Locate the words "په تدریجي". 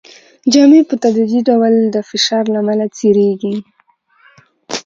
0.89-1.41